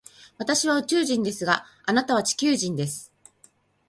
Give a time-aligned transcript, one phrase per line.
[0.39, 3.13] 私は宇宙人ですが、あなたは地球人です。